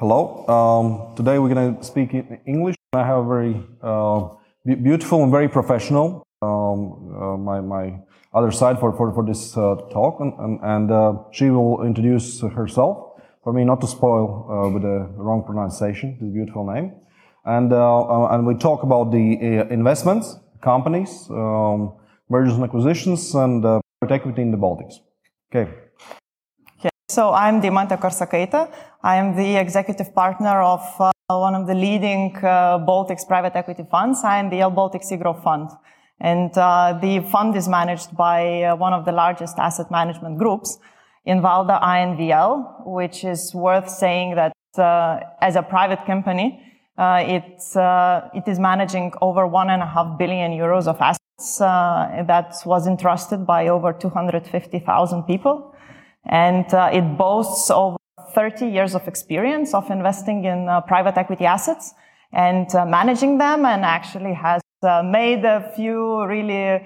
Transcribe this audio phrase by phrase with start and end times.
[0.00, 0.46] Hello.
[0.48, 2.74] Um, today we're going to speak in English.
[2.94, 4.30] I have a very uh,
[4.64, 8.00] beautiful and very professional um, uh, my, my
[8.32, 12.40] other side for, for, for this uh, talk, and, and, and uh, she will introduce
[12.40, 13.20] herself.
[13.44, 16.94] For me, not to spoil uh, with the wrong pronunciation, this beautiful name,
[17.44, 21.92] and uh, and we talk about the investments, companies, um,
[22.30, 23.60] mergers and acquisitions, and
[24.00, 24.94] private equity in the Baltics.
[25.54, 25.70] Okay.
[27.10, 28.68] So I'm Deimantė Korsakaitė.
[29.02, 33.84] I am the executive partner of uh, one of the leading uh, Baltics private equity
[33.90, 35.70] funds, INVL Baltic Sea Growth Fund.
[36.20, 40.78] And uh, the fund is managed by uh, one of the largest asset management groups,
[41.26, 46.62] Invalda INVL, which is worth saying that uh, as a private company,
[46.96, 52.54] uh, it's, it is managing over one and a half billion euros of assets that
[52.64, 55.74] was entrusted by over 250,000 people
[56.26, 57.96] and uh, it boasts over
[58.34, 61.94] 30 years of experience of investing in uh, private equity assets
[62.32, 66.80] and uh, managing them and actually has uh, made a few really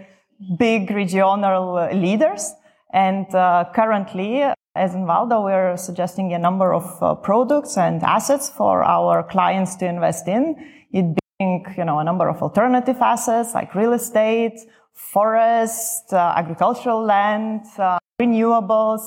[0.59, 2.53] big regional uh, leaders.
[2.93, 4.43] And uh, currently,
[4.75, 10.29] as Invalda, we're suggesting a number of products and assets for our clients to invest
[10.29, 10.57] in.
[10.93, 14.59] It being, you know, a number of alternative assets like real estate,
[14.93, 17.63] forest, agricultural land,
[18.21, 19.03] renewables,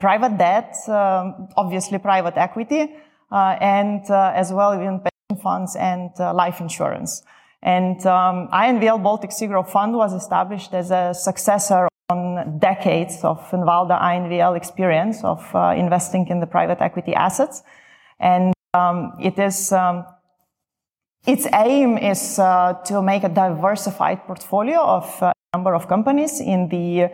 [0.00, 2.96] private debt, um, obviously private equity,
[3.30, 7.22] uh, and uh, as well even pension funds and uh, life insurance.
[7.62, 13.38] And um, INVL Baltic Sea Growth Fund was established as a successor on decades of
[13.50, 17.62] Invalda INVL experience of uh, investing in the private equity assets.
[18.18, 20.06] And um, it is um,
[21.26, 26.68] its aim is uh, to make a diversified portfolio of a number of companies in
[26.68, 27.10] the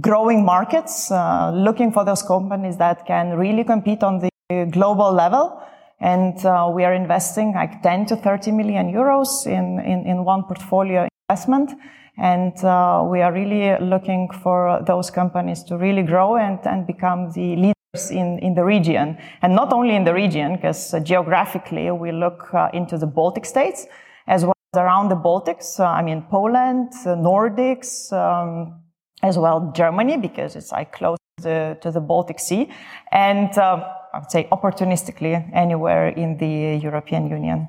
[0.00, 5.60] growing markets, uh, looking for those companies that can really compete on the global level.
[6.00, 10.44] And uh, we are investing like 10 to 30 million euros in, in, in one
[10.44, 11.72] portfolio investment.
[12.18, 17.32] And uh, we are really looking for those companies to really grow and, and become
[17.32, 19.16] the leaders in, in the region.
[19.42, 23.44] And not only in the region, because uh, geographically we look uh, into the Baltic
[23.44, 23.86] states
[24.26, 25.78] as well as around the Baltics.
[25.78, 28.81] Uh, I mean, Poland, Nordics, um,
[29.22, 32.70] as well Germany because it's like close to the, to the Baltic Sea,
[33.10, 37.68] and uh, I would say opportunistically anywhere in the European Union.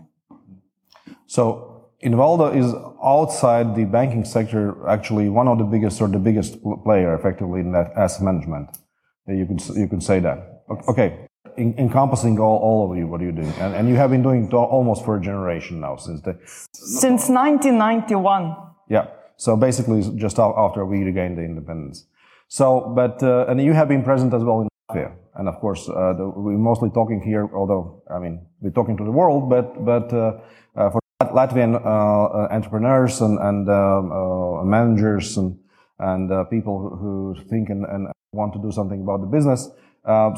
[1.28, 6.62] So Invalda is outside the banking sector actually one of the biggest or the biggest
[6.84, 8.70] player effectively in that asset management.
[9.28, 10.64] You could you could say that.
[10.88, 11.28] Okay,
[11.58, 13.54] in, encompassing all, all of you, what are you doing?
[13.60, 16.38] And, and you have been doing it almost for a generation now since the
[16.74, 18.56] since 1991.
[18.90, 19.08] Yeah.
[19.38, 22.06] So basically, just after we regained the independence.
[22.48, 25.90] So, but uh, and you have been present as well in Latvia, and of course,
[25.90, 27.50] uh, the, we're mostly talking here.
[27.54, 30.40] Although I mean, we're talking to the world, but but uh,
[30.76, 35.58] uh for Latvian uh, uh, entrepreneurs and and um, managers and
[36.00, 39.70] and people who think and, and, want to do something about the business.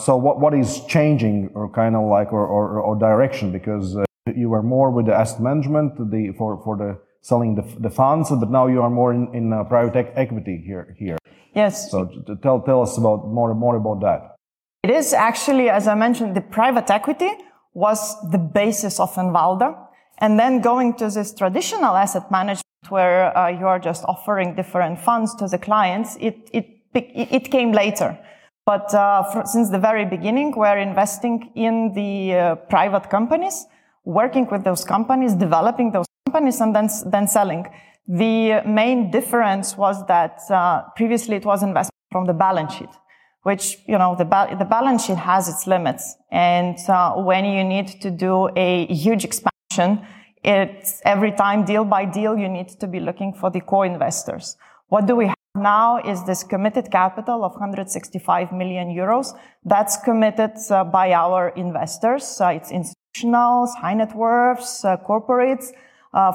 [0.06, 3.52] so, what what is changing, or kind of like, or or, or direction?
[3.52, 3.98] Because
[4.36, 8.30] you were more with the asset management, the for for the selling the, the funds,
[8.30, 10.96] but now you are more in, in uh, private equity here.
[10.98, 11.18] Here.
[11.56, 11.90] Yes.
[11.92, 11.98] So
[12.44, 14.36] tell tell us about more more about that.
[14.84, 17.32] It is actually, as I mentioned, the private equity
[17.74, 18.00] was
[18.32, 19.70] the basis of Invalda,
[20.20, 25.00] and then going to this traditional asset management where uh, you are just offering different
[25.00, 26.18] funds to the clients.
[26.20, 28.10] It it it came later.
[28.66, 33.66] But uh, for, since the very beginning, we're investing in the uh, private companies,
[34.04, 37.66] working with those companies, developing those companies and then, then selling.
[38.08, 42.90] The main difference was that uh, previously it was investment from the balance sheet,
[43.44, 46.16] which, you know, the, ba- the balance sheet has its limits.
[46.32, 50.06] And uh, when you need to do a huge expansion,
[50.44, 54.58] it's every time deal by deal, you need to be looking for the co-investors.
[54.90, 59.34] What do we have now is this committed capital of 165 million euros.
[59.64, 62.40] That's committed uh, by our investors.
[62.40, 65.72] Uh, it's institutionals, high net worths, uh, corporates,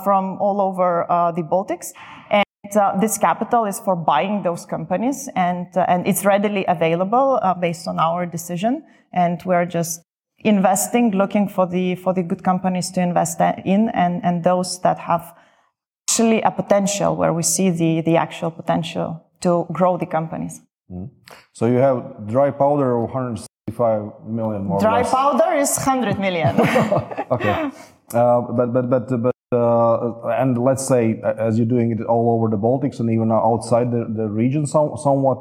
[0.05, 1.93] from all over uh, the Baltics.
[2.31, 7.89] And uh, this capital is for buying those companies, and and it's readily available based
[7.89, 8.85] on our decision.
[9.13, 10.03] And we're just
[10.39, 14.99] investing, looking for the for the good companies to invest in, and and those that
[14.99, 15.35] have
[16.11, 20.61] actually a potential where we see the the actual potential to grow the companies.
[20.91, 21.11] Mm.
[21.53, 24.81] So you have dry powder of 165 million more.
[24.81, 26.61] Dry powder is 100 million.
[27.31, 27.71] okay,
[28.15, 32.49] uh, but but but but uh, and let's say as you're doing it all over
[32.49, 35.39] the Baltics and even outside the, the region some, somewhat,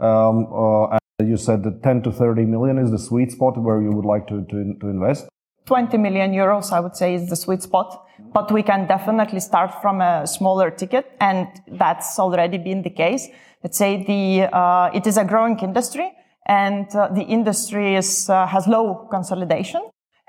[0.00, 3.90] um, uh, you said that 10 to 30 million is the sweet spot where you
[3.90, 5.28] would like to, to, to invest.
[5.66, 8.06] 20 million euros, I would say, is the sweet spot.
[8.32, 13.28] But we can definitely start from a smaller ticket, and that's already been the case.
[13.62, 16.10] Let's say the uh, it is a growing industry,
[16.46, 19.82] and uh, the industry is, uh, has low consolidation.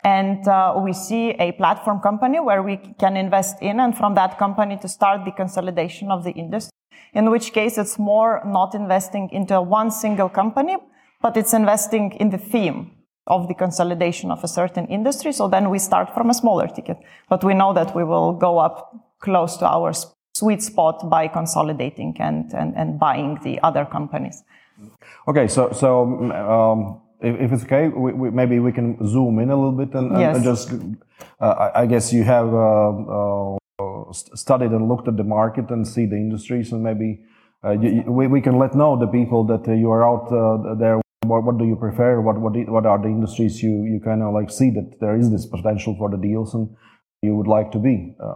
[0.04, 4.38] And uh, we see a platform company where we can invest in, and from that
[4.38, 6.72] company to start the consolidation of the industry.
[7.14, 10.78] In which case, it's more not investing into one single company,
[11.22, 12.92] but it's investing in the theme
[13.28, 15.32] of the consolidation of a certain industry.
[15.32, 16.98] So then we start from a smaller ticket,
[17.30, 19.92] but we know that we will go up close to our
[20.34, 24.44] sweet spot by consolidating and, and, and buying the other companies.
[25.28, 29.50] Okay, so, so um, if, if, it's okay, we, we, maybe we can zoom in
[29.50, 30.36] a little bit and, yes.
[30.36, 30.72] and just,
[31.40, 36.06] uh, I guess you have uh, uh, studied and looked at the market and see
[36.06, 37.22] the industries and maybe
[37.64, 40.76] uh, you, we, we can let know the people that uh, you are out uh,
[40.76, 42.22] there what, what do you prefer?
[42.22, 45.30] What, what, what are the industries you, you kind of like see that there is
[45.30, 46.76] this potential for the deals and
[47.22, 48.16] you would like to be?
[48.20, 48.36] Uh,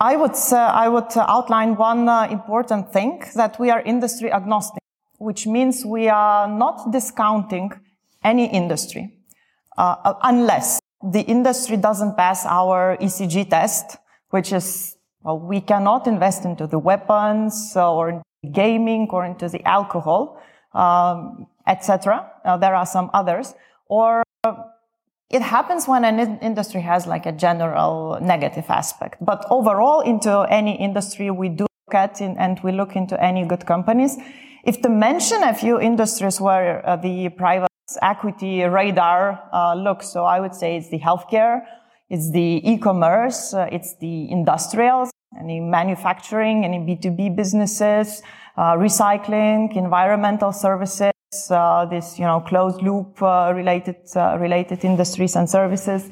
[0.00, 4.81] I would, uh, I would outline one uh, important thing that we are industry agnostic,
[5.22, 7.70] which means we are not discounting
[8.24, 9.04] any industry
[9.78, 13.96] uh, unless the industry doesn't pass our ESG test,
[14.30, 18.22] which is, well, we cannot invest into the weapons or
[18.52, 20.40] gaming or into the alcohol
[20.74, 22.30] um, etc.
[22.44, 23.54] Uh, there are some others,
[23.88, 24.54] or uh,
[25.30, 29.16] it happens when an in- industry has like a general negative aspect.
[29.20, 33.44] But overall, into any industry we do look at in, and we look into any
[33.44, 34.16] good companies.
[34.64, 37.68] If to mention a few industries where uh, the private
[38.00, 41.62] equity radar uh, looks, so I would say it's the healthcare,
[42.08, 48.22] it's the e-commerce, uh, it's the industrials, any manufacturing, any B2B businesses,
[48.56, 51.12] uh, recycling, environmental services,
[51.50, 56.08] uh, this, you know, closed loop uh, related, related industries and services.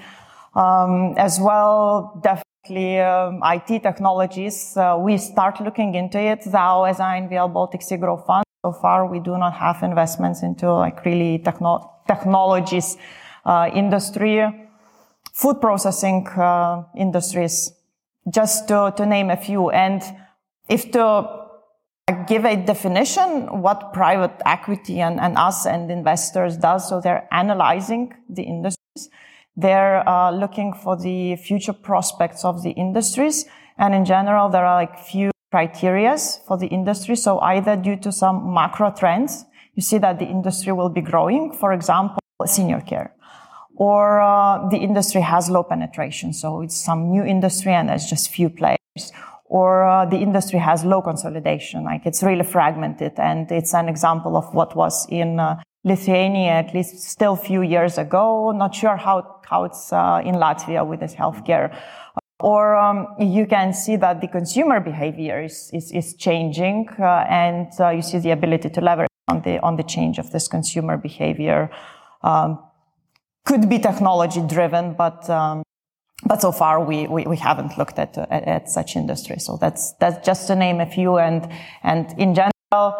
[0.56, 4.76] Um, as well, definitely um, IT technologies.
[4.76, 8.44] Uh, we start looking into it now as INVL Baltic Sea Growth Fund.
[8.64, 12.98] So far, we do not have investments into like really techno- technologies
[13.46, 14.44] uh, industry,
[15.32, 16.26] food processing
[16.94, 17.72] industries,
[18.28, 19.70] just to, to name a few.
[19.70, 20.02] And
[20.68, 21.40] if to
[22.26, 26.88] give a definition what private equity and, and us and investors does.
[26.88, 29.08] So they're analyzing the industries.
[29.60, 33.44] They're uh, looking for the future prospects of the industries.
[33.78, 37.16] And in general, there are like few criterias for the industry.
[37.16, 41.52] So either due to some macro trends, you see that the industry will be growing.
[41.52, 43.14] For example, senior care.
[43.76, 46.32] Or uh, the industry has low penetration.
[46.32, 48.78] So it's some new industry and there's just few players
[49.50, 53.12] or uh, the industry has low consolidation, like it's really fragmented.
[53.18, 57.62] And it's an example of what was in uh, Lithuania, at least still a few
[57.62, 58.52] years ago.
[58.52, 61.76] Not sure how, how it's uh, in Latvia with this healthcare.
[62.38, 67.68] Or um, you can see that the consumer behavior is, is, is changing, uh, and
[67.78, 70.96] uh, you see the ability to leverage on the, on the change of this consumer
[70.96, 71.70] behavior.
[72.22, 72.58] Um,
[73.44, 75.62] could be technology driven, but um,
[76.24, 79.38] but so far we, we, we haven't looked at, at, at such industry.
[79.38, 81.18] So that's, that's just to name a few.
[81.18, 81.50] And,
[81.82, 82.94] and in general,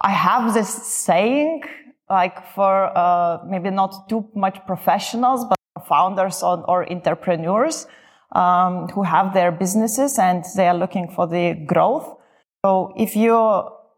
[0.00, 1.62] I have this saying,
[2.10, 7.86] like for, uh, maybe not too much professionals, but founders or, or entrepreneurs,
[8.32, 12.16] um, who have their businesses and they are looking for the growth.
[12.64, 13.34] So if you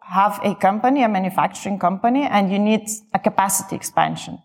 [0.01, 4.39] have a company, a manufacturing company, and you need a capacity expansion,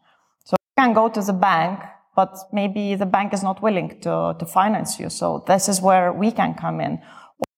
[0.43, 1.79] so you can go to the bank
[2.15, 5.09] but maybe the bank is not willing to, to finance you.
[5.09, 7.01] So this is where we can come in.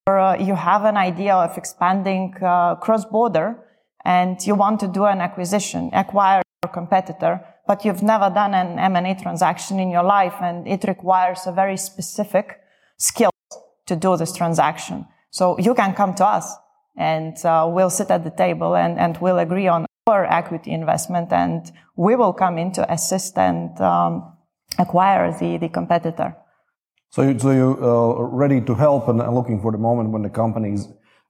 [0.08, 3.64] Or uh, you have an idea of expanding uh, cross border
[4.08, 8.80] and you want to do an acquisition, acquire a competitor, but you've never done an
[8.80, 12.62] M&A transaction in your life and it requires a very specific
[12.98, 13.32] skill
[13.86, 15.06] to do this transaction.
[15.30, 16.56] So you can come to us
[16.96, 21.34] and uh, we'll sit at the table and, and we'll agree on our equity investment
[21.34, 24.32] and we will come in to assist and um,
[24.80, 26.34] acquire the, the competitor.
[27.10, 30.30] So, you, so you're uh, ready to help and looking for the moment when the
[30.30, 30.88] company is,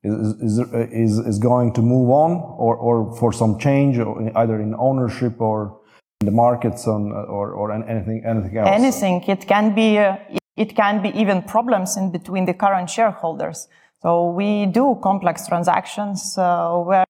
[0.07, 0.59] is,
[0.91, 3.97] is, is, going to move on or, or for some change
[4.35, 5.79] either in ownership or
[6.21, 8.69] in the markets on, or, or anything, anything else?
[8.71, 9.23] Anything.
[9.27, 10.17] It can be, uh,
[10.55, 13.67] it can be even problems in between the current shareholders.
[14.01, 17.05] So we do complex transactions uh, where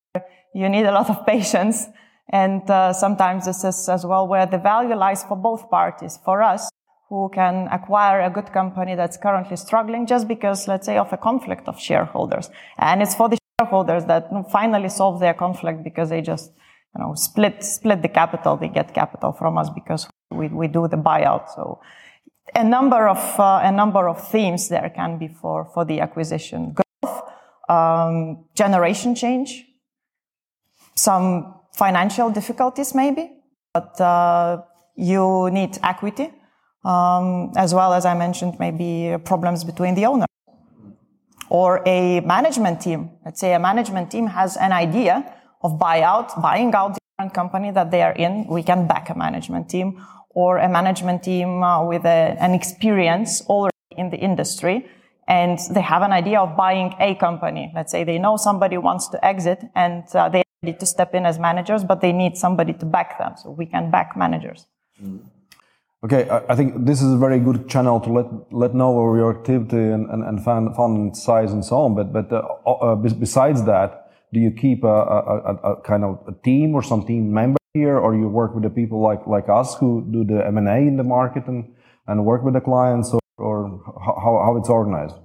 [0.53, 1.87] you need a lot of patience
[2.29, 6.19] and uh, sometimes this is as well where the value lies for both parties.
[6.25, 6.69] For us,
[7.09, 11.17] who can acquire a good company that's currently struggling just because, let's say, of a
[11.17, 12.49] conflict of shareholders.
[12.77, 16.51] And it's for the shareholders that finally solve their conflict because they just,
[16.95, 18.57] you know, split, split the capital.
[18.57, 21.49] They get capital from us because we, we do the buyout.
[21.55, 21.79] So
[22.55, 26.73] a number of uh, a number of themes there can be for for the acquisition
[26.73, 27.21] growth,
[27.69, 29.65] um, generation change,
[30.95, 33.31] some financial difficulties maybe,
[33.73, 34.61] but uh,
[34.95, 36.31] you need equity,
[36.83, 40.25] um, as well as I mentioned maybe problems between the owner
[41.49, 43.11] or a management team.
[43.25, 47.71] Let's say a management team has an idea of buyout, buying out the current company
[47.71, 48.47] that they are in.
[48.47, 53.41] We can back a management team or a management team uh, with a, an experience
[53.47, 54.85] already in the industry
[55.27, 57.71] and they have an idea of buying a company.
[57.75, 61.25] Let's say they know somebody wants to exit and uh, they need to step in
[61.25, 63.33] as managers, but they need somebody to back them.
[63.35, 64.67] So we can back managers.
[65.01, 65.19] Mm.
[66.07, 69.75] Okay, I, think this is a very good channel to let let know your activity
[69.75, 71.95] and, and, and fund, fund size and so on.
[71.95, 76.31] But but uh, uh, besides that, do you keep a, a, a, kind of a
[76.45, 79.75] team or some team member here, or you work with the people like like us
[79.79, 81.75] who do the M and A in the market and
[82.07, 85.15] and work with the clients, or, or how how it's organized?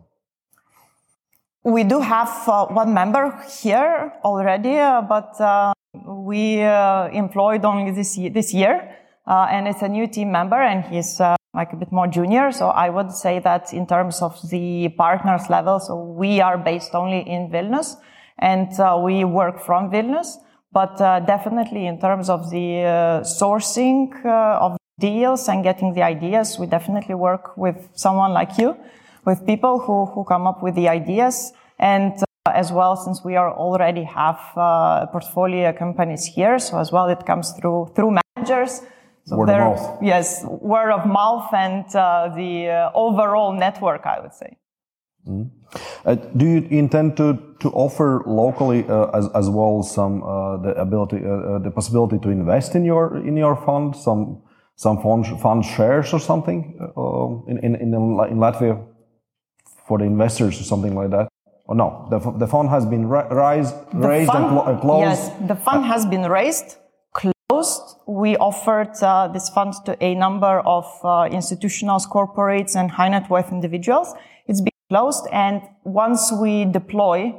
[1.63, 7.93] We do have uh, one member here already, uh, but uh, we uh, employed only
[7.93, 8.99] this this year.
[9.27, 12.51] Uh, and it's a new team member and he's uh, like a bit more junior.
[12.51, 16.95] So I would say that in terms of the partners level, so we are based
[16.95, 17.97] only in Vilnius
[18.39, 20.39] and uh, we work from Vilnius.
[20.73, 26.03] But uh, definitely in terms of the uh, sourcing uh, of deals and getting the
[26.03, 28.77] ideas, we definitely work with someone like you,
[29.25, 31.53] with people who, who come up with the ideas.
[31.79, 32.15] And
[32.47, 34.41] as well, since we are already have
[35.13, 38.81] portfolio companies here, so as well it comes through through managers
[39.25, 40.03] so word of mouth.
[40.03, 44.57] Yes, word of mouth and uh, the uh, overall network, I would say.
[45.27, 45.51] Mm.
[46.05, 50.71] Uh, do you intend to, to offer locally uh, as, as well some uh, the
[50.81, 54.43] ability uh, the possibility to invest in your in your fund some
[54.75, 56.77] some fund, fund shares or something
[57.47, 58.85] in, in, in in Latvia
[59.87, 61.29] for the investors or something like that?
[61.67, 65.23] Or no, the, the fund has been ra- raised, raised fund, and, clo- closed.
[65.23, 66.77] Yes, the fund has been raised
[68.07, 73.29] we offered uh, this fund to a number of uh, institutionals, corporates, and high net
[73.31, 74.15] worth individuals.
[74.47, 77.35] It's been closed, and once we deploy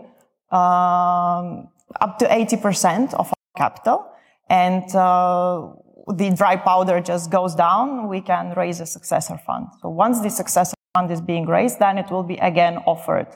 [0.51, 1.68] um,
[2.01, 4.06] up to 80% of our capital,
[4.50, 5.70] and uh,
[6.08, 9.68] the dry powder just goes down, we can raise a successor fund.
[9.82, 13.27] So once the successor fund is being raised, then it will be again offered,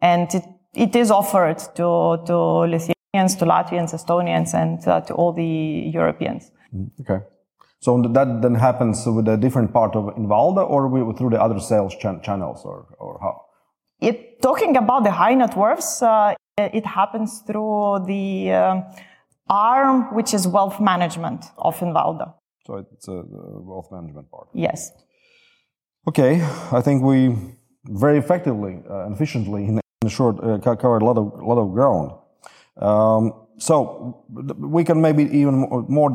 [0.00, 2.36] and it, it is offered to to
[2.74, 6.50] Lithuanians, to Latvians, Estonians, and uh, to all the Europeans.
[6.74, 7.24] Mm, okay.
[7.80, 11.94] So that then happens with a different part of Invalda or through the other sales
[11.94, 13.44] ch- channels or, or how?
[14.00, 18.84] It, talking about the high net worths, uh, it happens through the um,
[19.48, 22.34] arm, which is wealth management of Invalda.
[22.66, 24.48] So it's a wealth management part.
[24.54, 24.90] Yes.
[26.08, 27.36] Okay, I think we
[27.84, 31.72] very effectively uh, and efficiently in, in short uh, covered a lot of lot of
[31.72, 32.12] ground.
[32.78, 34.24] Um, so
[34.58, 36.12] we can maybe even more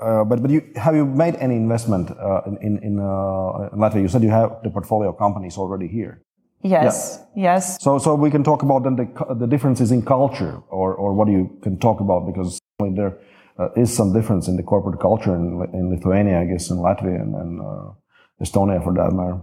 [0.00, 4.02] uh, but but you, have you made any investment uh, in in, uh, in, Latvia?
[4.02, 6.22] You said you have the portfolio companies already here.
[6.62, 7.20] Yes.
[7.34, 7.54] Yeah.
[7.54, 7.82] Yes.
[7.82, 11.28] So so we can talk about then the the differences in culture, or or what
[11.28, 13.18] you can talk about because there
[13.58, 17.20] uh, is some difference in the corporate culture in, in Lithuania, I guess, in Latvia
[17.20, 17.92] and, and uh,
[18.42, 19.40] Estonia for that matter.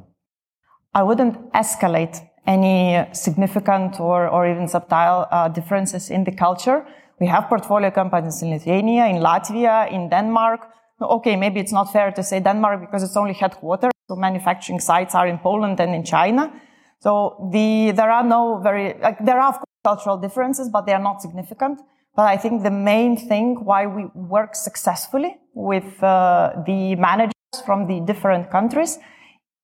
[0.94, 6.86] I wouldn't escalate any significant or or even subtle differences in the culture
[7.20, 10.68] we have portfolio companies in Lithuania, in Latvia, in Denmark.
[11.02, 13.92] Okay, maybe it's not fair to say Denmark because it's only headquarters.
[14.10, 16.52] So manufacturing sites are in Poland and in China.
[17.00, 21.22] So the, there are no very, like, there are cultural differences, but they are not
[21.22, 21.80] significant.
[22.16, 27.34] But I think the main thing why we work successfully with uh, the managers
[27.66, 29.00] from the different countries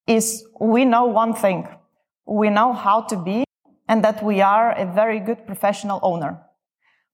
[0.08, 1.68] is we know one thing.
[2.30, 3.44] We know how to be
[3.88, 6.40] and that we are a very good professional owner.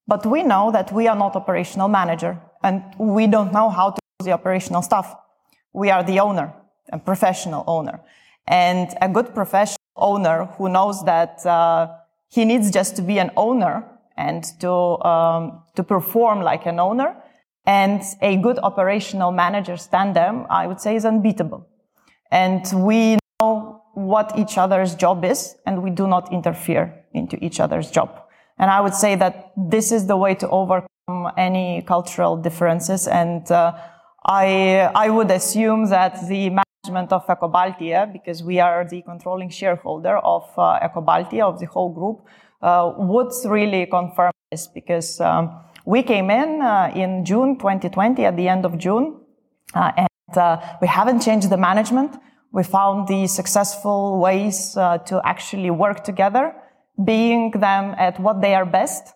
[0.06, 4.00] But we know that we are not operational manager and we don't know how to
[4.18, 5.16] do the operational stuff.
[5.72, 6.52] We are the owner,
[6.92, 8.00] a professional owner.
[8.46, 11.88] And a good professional owner who knows that uh,
[12.28, 13.84] he needs just to be an owner
[14.16, 17.16] and to, um, to perform like an owner.
[17.66, 21.66] And a good operational manager tandem, I would say, is unbeatable.
[22.30, 27.60] And we know what each other's job is, and we do not interfere into each
[27.60, 28.10] other's job.
[28.58, 33.08] And I would say that this is the way to overcome any cultural differences.
[33.08, 33.72] And uh,
[34.26, 40.18] I, I would assume that the management of Ecobaltia, because we are the controlling shareholder
[40.18, 42.26] of uh, Ecobaltia, of the whole group,
[42.60, 48.36] uh, would really confirm this because um, we came in uh, in June 2020, at
[48.36, 49.20] the end of June,
[49.74, 52.14] uh, and uh, we haven't changed the management.
[52.56, 56.54] We found the successful ways uh, to actually work together,
[57.04, 59.12] being them at what they are best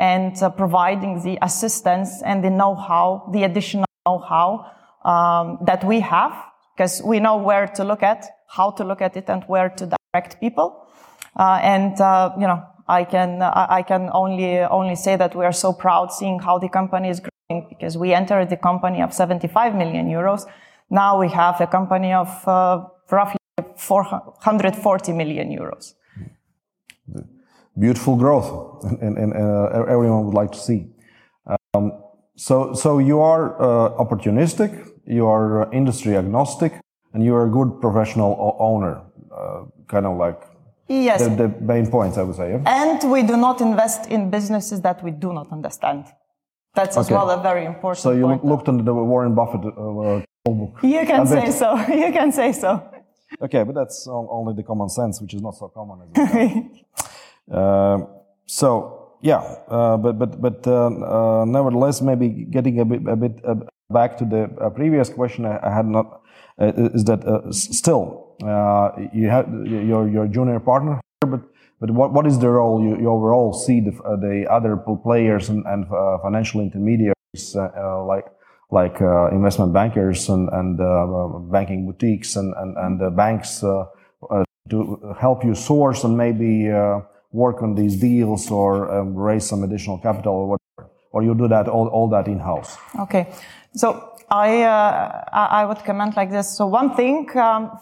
[0.00, 4.66] and uh, providing the assistance and the know-how, the additional know-how
[5.04, 6.32] um, that we have,
[6.74, 9.88] because we know where to look at, how to look at it, and where to
[10.12, 10.88] direct people.
[11.38, 15.52] Uh, and uh, you know, I can I can only only say that we are
[15.52, 19.76] so proud seeing how the company is growing because we entered the company of 75
[19.76, 20.44] million euros.
[20.90, 23.38] Now we have a company of uh, roughly
[23.76, 25.94] 440 million euros.
[27.78, 30.88] Beautiful growth, and, and uh, everyone would like to see.
[31.74, 31.92] Um,
[32.36, 36.72] so, so you are uh, opportunistic, you are uh, industry agnostic,
[37.14, 40.42] and you are a good professional owner, uh, kind of like
[40.90, 41.22] Yes.
[41.22, 42.50] The, the, main points, I would say.
[42.50, 42.62] Yeah?
[42.66, 46.06] And we do not invest in businesses that we do not understand.
[46.74, 48.02] That's as well a very important.
[48.02, 48.44] So you point.
[48.44, 50.22] looked into the Warren Buffett uh,
[50.54, 50.82] book.
[50.82, 51.76] You can say so.
[51.88, 52.82] You can say so.
[53.40, 56.10] Okay, but that's only the common sense, which is not so common.
[57.52, 57.98] uh,
[58.46, 59.38] so yeah,
[59.68, 63.54] uh, but but but uh, uh, nevertheless, maybe getting a bit a bit uh,
[63.90, 66.20] back to the previous question I, I had not
[66.58, 71.40] is that still uh, you have your your junior partner, but
[71.80, 75.48] but what, what is the role you, you overall see the, uh, the other players
[75.48, 78.26] and, and uh, financial intermediaries uh, like
[78.70, 83.60] like uh, investment bankers and, and uh, banking boutiques and and, and banks
[84.68, 86.70] to help you source and maybe
[87.32, 91.48] work on these deals or um, raise some additional capital or whatever, or you do
[91.48, 92.76] that all, all that in house?
[93.00, 93.32] Okay,
[93.74, 94.62] so I
[95.32, 96.56] I would comment like this.
[96.56, 97.78] So one thing um,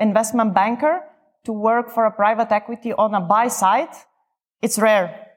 [0.00, 1.02] investment banker
[1.44, 3.94] to work for a private equity on a buy side,
[4.60, 5.28] it's rare.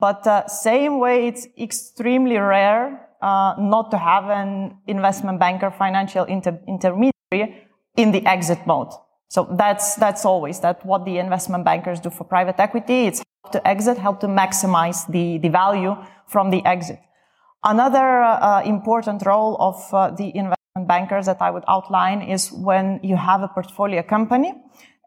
[0.00, 6.24] But uh, same way, it's extremely rare uh, not to have an investment banker, financial
[6.24, 7.66] inter- intermediary
[7.96, 8.92] in the exit mode.
[9.28, 13.06] So that's that's always that what the investment bankers do for private equity.
[13.06, 17.00] It's help to exit, help to maximize the the value from the exit.
[17.64, 23.00] Another uh, important role of uh, the investment bankers that I would outline is when
[23.02, 24.54] you have a portfolio company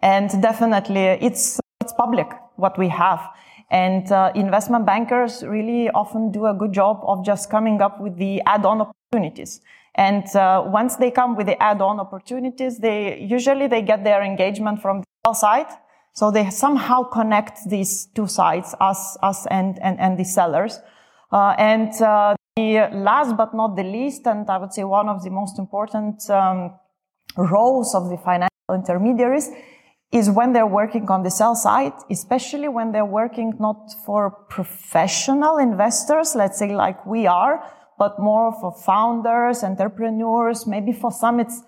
[0.01, 3.21] and definitely it's, it's public what we have.
[3.71, 8.17] And uh, investment bankers really often do a good job of just coming up with
[8.17, 9.61] the add-on opportunities.
[9.95, 14.81] And uh, once they come with the add-on opportunities, they usually they get their engagement
[14.81, 15.67] from the sell side.
[16.13, 20.79] So they somehow connect these two sides, us, us, and and, and the sellers.
[21.31, 25.23] Uh, and uh, the last but not the least, and I would say one of
[25.23, 26.77] the most important um,
[27.37, 29.49] roles of the financial intermediaries
[30.11, 35.57] is when they're working on the sell side, especially when they're working not for professional
[35.57, 37.63] investors, let's say like we are,
[37.97, 40.67] but more for founders, entrepreneurs.
[40.67, 41.61] Maybe for some it's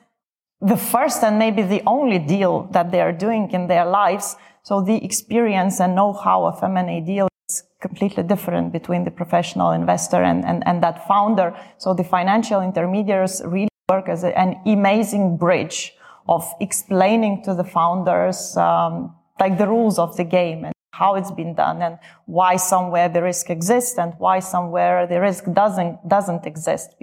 [0.60, 4.36] the first and maybe the only deal that they are doing in their lives.
[4.64, 10.22] So the experience and know-how of M&A deal is completely different between the professional investor
[10.22, 11.56] and, and, and that founder.
[11.78, 15.94] So the financial intermediaries really work as an amazing bridge
[16.28, 21.32] of explaining to the founders um, like the rules of the game and how it's
[21.32, 26.46] been done and why somewhere the risk exists and why somewhere the risk doesn't doesn't
[26.46, 26.96] exist.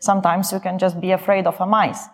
[0.00, 2.06] Sometimes you can just be afraid of a mice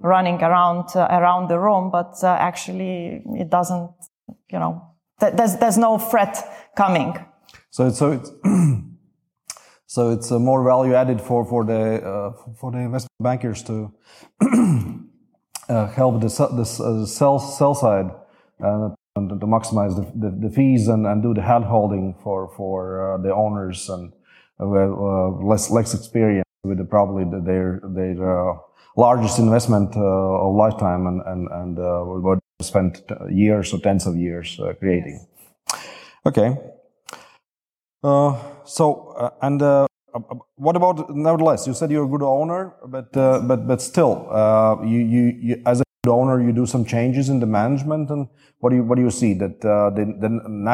[0.00, 3.90] running around uh, around the room, but uh, actually it doesn't.
[4.52, 4.82] You know,
[5.20, 6.36] th- there's there's no threat
[6.76, 7.14] coming.
[7.70, 8.30] So it's so it's
[9.86, 13.92] so it's a more value added for for the uh, for the investment bankers to
[14.40, 14.92] uh,
[15.68, 18.10] help the the uh, sell sell side
[18.62, 22.48] uh, and to maximize the, the, the, fees and, and do the hand holding for
[22.56, 24.12] for uh, the owners and
[24.60, 28.54] uh, less less experience with the, probably the, their their
[28.96, 35.26] largest investment of lifetime and and and what spent years or tens of years creating.
[36.26, 36.56] Okay.
[38.04, 41.66] Uh, so, uh, and uh, Uh, uh, what about nevertheless?
[41.66, 44.28] You said you're a good owner, but uh, but but still,
[44.84, 48.28] you, you, you as a good owner, you do some changes in the management, and
[48.60, 50.66] what do you what do you see that then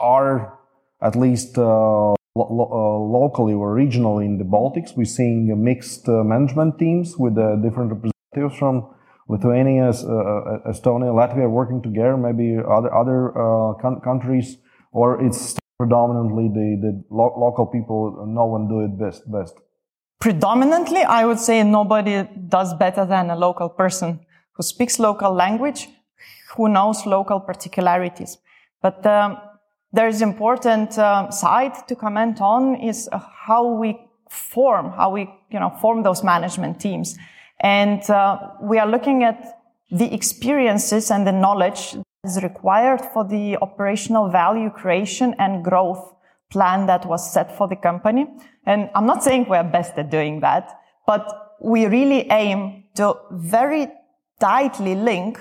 [0.00, 0.58] are
[1.00, 7.36] at least lo locally or regionally in the Baltics, we're seeing mixed management teams with
[7.62, 8.94] different representatives from
[9.28, 14.56] Lithuania, uh, Estonia, Latvia working together, maybe other other uh, countries,
[14.90, 19.54] or it's predominantly the, the lo- local people no one do it best best.
[20.20, 24.20] Predominantly i would say nobody does better than a local person
[24.54, 25.88] who speaks local language
[26.56, 28.38] who knows local particularities.
[28.82, 29.38] But um,
[29.92, 35.70] there's important uh, side to comment on is how we form how we you know
[35.80, 37.16] form those management teams.
[37.60, 39.60] And uh, we are looking at
[39.90, 41.96] the experiences and the knowledge
[42.28, 46.14] is required for the operational value creation and growth
[46.50, 48.26] plan that was set for the company.
[48.64, 51.24] And I'm not saying we're best at doing that, but
[51.60, 53.88] we really aim to very
[54.40, 55.38] tightly link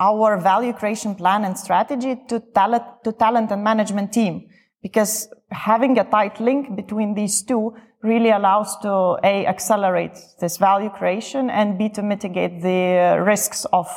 [0.00, 4.48] our value creation plan and strategy to talent, to talent and management team.
[4.82, 10.90] Because having a tight link between these two really allows to A, accelerate this value
[10.90, 13.88] creation and B, to mitigate the risks of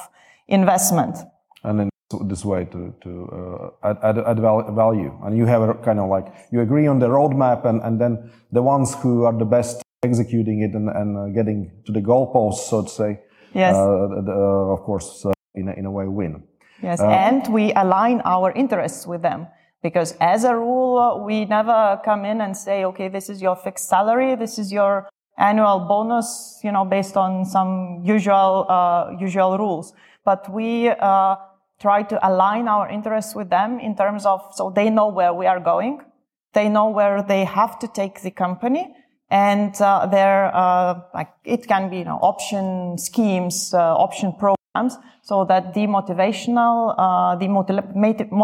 [0.48, 1.18] investment.
[1.64, 1.91] And in
[2.28, 4.40] this way to, to uh, add, add, add,
[4.76, 5.18] value.
[5.24, 8.32] And you have a kind of like, you agree on the roadmap and, and then
[8.52, 12.70] the ones who are the best executing it and, and uh, getting to the goalposts,
[12.70, 13.20] so to say,
[13.54, 13.76] yes.
[13.76, 16.44] Uh, the, uh, of course, uh, in, a, in a way win.
[16.82, 19.48] Yes, uh, and we align our interests with them.
[19.84, 23.90] Because as a rule, we never come in and say, okay, this is your fixed
[23.90, 29.94] salary, this is your annual bonus, you know, based on some usual, uh, usual rules.
[30.24, 31.36] But we, uh,
[31.82, 35.48] try to align our interests with them in terms of, so they know where we
[35.48, 36.00] are going.
[36.54, 38.84] They know where they have to take the company
[39.30, 44.98] and, uh, there, uh, like, it can be, you know, option schemes, uh, option programs
[45.22, 47.48] so that the motivational, uh, the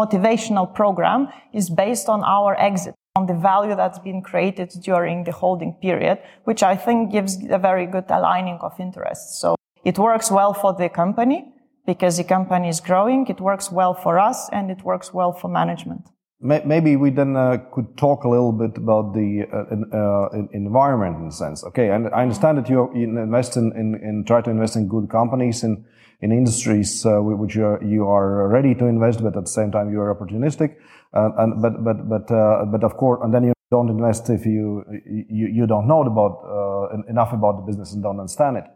[0.02, 5.32] motivational program is based on our exit, on the value that's been created during the
[5.32, 9.38] holding period, which I think gives a very good aligning of interests.
[9.40, 11.52] So it works well for the company
[11.88, 13.26] because the company is growing.
[13.28, 16.02] It works well for us and it works well for management.
[16.40, 21.28] Maybe we then uh, could talk a little bit about the uh, uh, environment in
[21.28, 21.64] a sense.
[21.64, 25.08] Okay, and I understand that you invest in, in, in, try to invest in good
[25.08, 25.84] companies in
[26.20, 29.70] in industries uh, which you are, you are ready to invest, but at the same
[29.72, 30.76] time you are opportunistic.
[31.12, 34.46] Uh, and but but but uh, but of course, and then you don't invest if
[34.46, 34.84] you
[35.38, 36.34] you, you don't know about
[37.08, 38.66] enough about the business and don't understand it.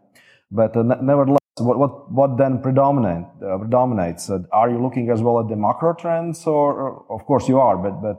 [0.51, 4.29] But nevertheless, what what what then predominate predominates?
[4.51, 7.77] are you looking as well at the macro trends, or, or of course you are,
[7.77, 8.17] but but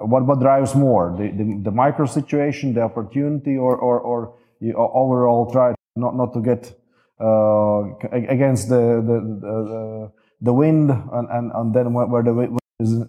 [0.00, 4.74] what what drives more the, the, the micro situation, the opportunity, or or or you
[4.74, 6.74] overall try not not to get
[7.20, 7.82] uh,
[8.12, 13.02] against the, the, the, the wind and, and, and then where the wind is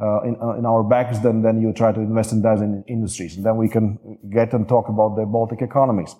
[0.00, 2.82] uh, in, uh, in our backs, then, then you try to invest in those in
[2.88, 3.36] industries.
[3.36, 6.16] And then we can get and talk about the Baltic economies.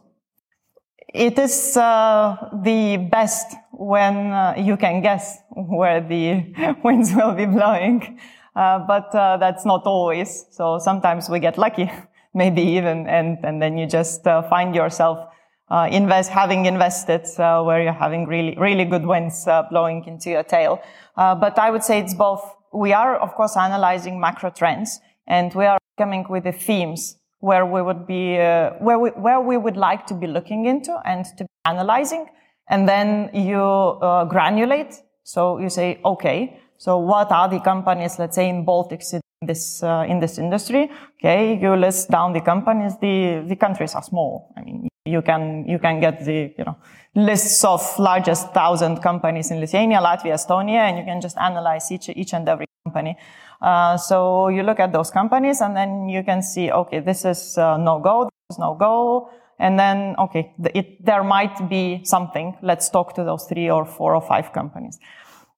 [1.08, 7.46] It is uh, the best when uh, you can guess where the winds will be
[7.46, 8.20] blowing.
[8.54, 10.46] Uh, but that's not always.
[10.50, 11.90] So sometimes we get lucky,
[12.34, 15.30] maybe even, and, and then you just find yourself
[15.70, 20.30] uh, invest, having invested uh, where you're having really, really good winds uh, blowing into
[20.30, 20.82] your tail.
[21.16, 22.42] Uh, but I would say it's both.
[22.72, 27.66] We are, of course, analyzing macro trends, and we are coming with the themes where
[27.66, 31.24] we would be, uh, where we, where we would like to be looking into and
[31.36, 32.26] to be analyzing.
[32.68, 35.00] And then you uh, granulate.
[35.24, 39.82] So you say, okay, so what are the companies, let's say in Baltics, in this
[39.82, 40.90] in this industry?
[41.18, 42.94] Okay, you list down the companies.
[43.00, 44.52] The the countries are small.
[44.56, 46.76] I mean, you can you can get the you know
[47.14, 52.08] lists of largest thousand companies in Lithuania, Latvia, Estonia, and you can just analyze each
[52.08, 53.16] each and every company.
[53.60, 57.58] Uh, so you look at those companies, and then you can see, okay, this is
[57.58, 62.56] uh, no go, this is no go, and then okay, it, there might be something.
[62.62, 64.98] Let's talk to those three or four or five companies.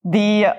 [0.05, 0.57] The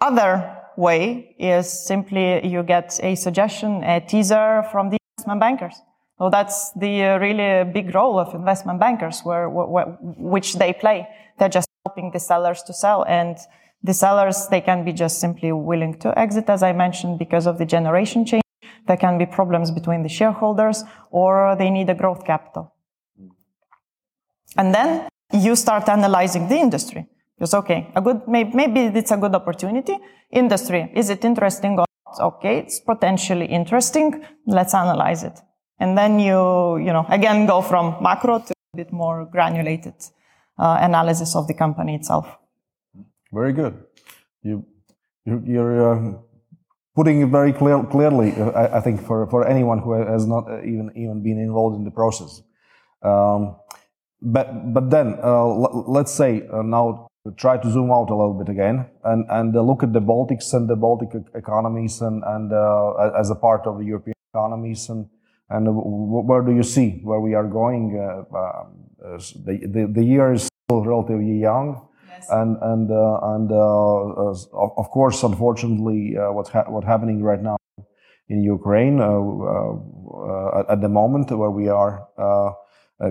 [0.00, 5.80] other way is simply you get a suggestion, a teaser from the investment bankers.
[6.18, 11.08] So that's the really big role of investment bankers, where, where, which they play.
[11.38, 13.36] They're just helping the sellers to sell, and
[13.84, 17.58] the sellers they can be just simply willing to exit, as I mentioned, because of
[17.58, 18.42] the generation change.
[18.86, 22.72] There can be problems between the shareholders, or they need a growth capital.
[24.56, 27.06] And then you start analyzing the industry.
[27.36, 29.98] Because okay, a good maybe, maybe it's a good opportunity.
[30.30, 32.20] Industry is it interesting or not?
[32.20, 34.24] Okay, it's potentially interesting.
[34.46, 35.40] Let's analyze it.
[35.80, 39.94] And then you, you know, again go from macro to a bit more granulated
[40.58, 42.38] uh, analysis of the company itself.
[43.34, 43.74] Very good.
[44.42, 44.64] You,
[45.26, 46.12] you are uh,
[46.94, 50.48] putting it very clear, clearly, uh, I, I, think, for, for anyone who has not
[50.48, 52.42] uh, even even been involved in the process.
[53.02, 53.56] Um,
[54.22, 58.48] but but then uh, let's say uh, now try to zoom out a little bit
[58.48, 62.52] again and and look at the Baltics and the Baltic economies and and
[63.18, 65.08] as a part of the European economies and
[65.50, 67.98] and where do you see where we are going?
[67.98, 71.86] Uh, uh, the, the, the year is still relatively young.
[72.24, 72.30] Yes.
[72.30, 74.34] And and uh, and uh, uh,
[74.76, 77.56] of course, unfortunately, uh, what's ha- what's happening right now
[78.28, 82.08] in Ukraine at, at, the moment, where we are,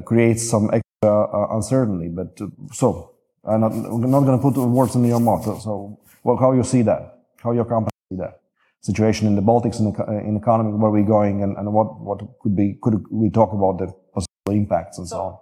[0.05, 0.71] creates some
[1.03, 2.09] uh, uncertainty.
[2.09, 2.39] But
[2.71, 5.43] so I'm not, I'm not going to put words in your mouth.
[5.61, 7.19] So, well, how you see that?
[7.43, 8.39] How your company see that
[8.81, 12.19] situation in the Baltics in the in economy, where we're going, and, and what what
[12.41, 15.37] could be could we talk about the possible impacts and so on?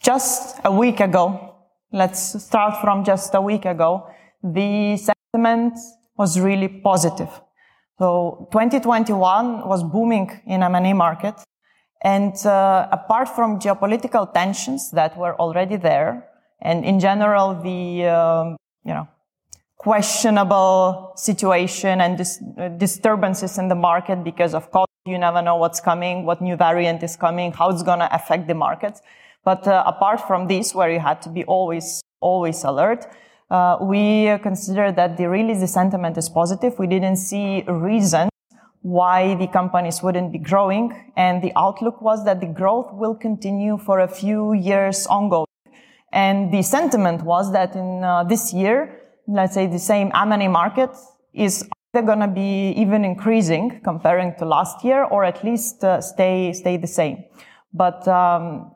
[0.00, 1.51] Just a week ago,
[1.92, 4.08] let's start from just a week ago.
[4.42, 5.78] The sentiment
[6.16, 7.28] was really positive.
[7.98, 11.34] So 2021 was booming in M&A market.
[12.02, 16.28] And uh, apart from geopolitical tensions that were already there,
[16.60, 19.06] and in general, the, um, you know,
[19.76, 22.42] questionable situation and dis-
[22.76, 27.02] disturbances in the market because of COVID, you never know what's coming, what new variant
[27.02, 29.00] is coming, how it's going to affect the markets.
[29.44, 33.06] But uh, apart from this, where you had to be always, always alert,
[33.50, 36.78] uh, we consider that the really the sentiment is positive.
[36.78, 38.28] We didn't see a reason
[38.82, 41.12] why the companies wouldn't be growing.
[41.16, 45.46] And the outlook was that the growth will continue for a few years ongoing.
[46.12, 50.90] And the sentiment was that in uh, this year, let's say the same M&A market
[51.32, 56.00] is either going to be even increasing comparing to last year or at least uh,
[56.00, 57.24] stay, stay the same.
[57.72, 58.72] But, um,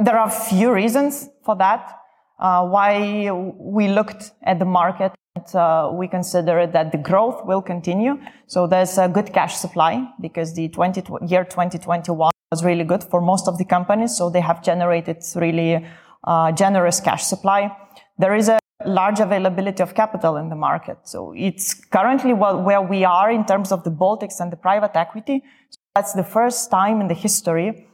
[0.00, 2.00] there are a few reasons for that
[2.38, 7.62] uh, why we looked at the market and uh, we consider that the growth will
[7.62, 8.18] continue.
[8.46, 13.20] So there's a good cash supply because the 20, year 2021 was really good for
[13.20, 14.16] most of the companies.
[14.16, 15.86] So they have generated really
[16.24, 17.76] uh, generous cash supply.
[18.18, 20.96] There is a large availability of capital in the market.
[21.04, 25.44] So it's currently where we are in terms of the Baltics and the private equity.
[25.68, 27.86] So that's the first time in the history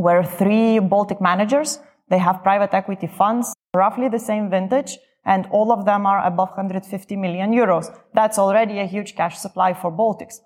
[0.00, 5.70] where three Baltic managers, they have private equity funds roughly the same vintage, and all
[5.72, 7.94] of them are above 150 million euros.
[8.14, 10.40] That's already a huge cash supply for Baltics.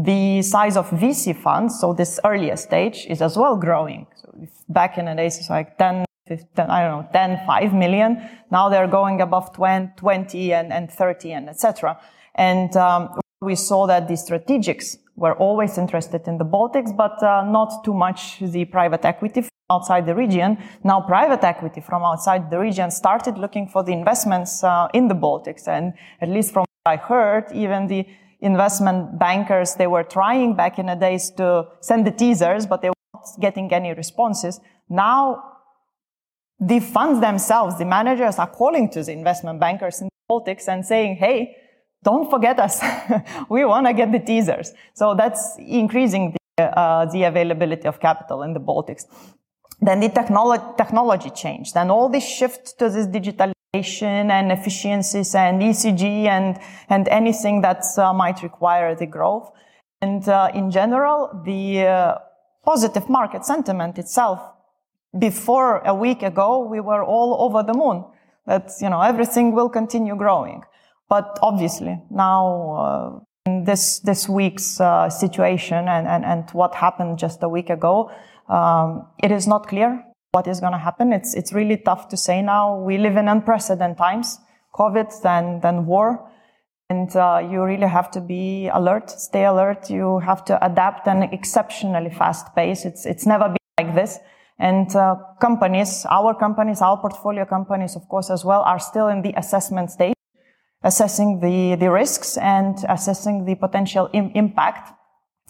[0.00, 4.06] The size of VC funds, so this earlier stage, is as well growing.
[4.14, 4.32] So
[4.68, 8.22] back in the days, it's like 10, 15, I don't know, 10, 5 million.
[8.52, 11.98] Now they're going above 20, 20 and, and 30 and etc.
[12.36, 17.44] And um, we saw that the strategics were always interested in the Baltics, but uh,
[17.44, 20.58] not too much the private equity from outside the region.
[20.82, 25.14] Now private equity from outside the region started looking for the investments uh, in the
[25.14, 25.68] Baltics.
[25.68, 28.06] And at least from what I heard, even the
[28.40, 32.88] investment bankers, they were trying back in the days to send the teasers, but they
[32.88, 34.60] weren't getting any responses.
[34.88, 35.42] Now
[36.60, 40.84] the funds themselves, the managers are calling to the investment bankers in the Baltics and
[40.84, 41.56] saying, Hey,
[42.02, 42.80] don't forget us.
[43.48, 44.72] we want to get the teasers.
[44.94, 49.06] So that's increasing the, uh, the availability of capital in the Baltics.
[49.80, 55.62] Then the technolo- technology changed and all this shift to this digitalization and efficiencies and
[55.62, 56.58] ESG and,
[56.88, 59.50] and anything that uh, might require the growth.
[60.00, 62.18] And uh, in general, the uh,
[62.64, 64.40] positive market sentiment itself,
[65.18, 68.04] before a week ago, we were all over the moon
[68.46, 70.62] that, you know, everything will continue growing.
[71.08, 77.18] But obviously now, uh, in this, this week's uh, situation and, and, and what happened
[77.18, 78.10] just a week ago,
[78.48, 81.12] um, it is not clear what is going to happen.
[81.12, 82.78] It's, it's really tough to say now.
[82.78, 84.38] We live in unprecedented times,
[84.74, 86.30] COVID and then war.
[86.90, 89.90] And uh, you really have to be alert, stay alert.
[89.90, 92.86] You have to adapt an exceptionally fast pace.
[92.86, 94.18] It's, it's never been like this.
[94.58, 99.22] And uh, companies, our companies, our portfolio companies, of course, as well, are still in
[99.22, 100.14] the assessment stage,
[100.82, 104.92] assessing the, the risks and assessing the potential Im- impact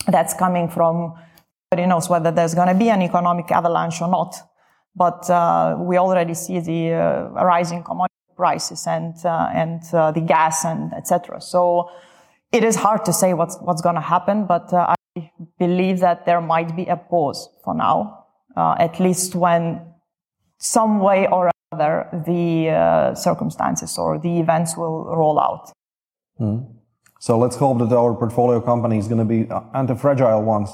[0.07, 1.15] that's coming from
[1.71, 4.35] Nobody knows whether there's going to be an economic avalanche or not.
[4.97, 10.23] But uh, we already see the uh, rising commodity prices and uh, and uh, the
[10.23, 11.43] gas and etc.
[11.43, 11.91] So
[12.53, 14.47] it is hard to say what's what's going to happen.
[14.47, 18.25] But uh, I believe that there might be a pause for now,
[18.57, 19.93] uh, at least when
[20.57, 25.73] some way or other the circumstances or the events will roll out.
[26.41, 26.79] Mm.
[27.21, 30.71] So let's hope that our portfolio company is going to be anti-fragile ones.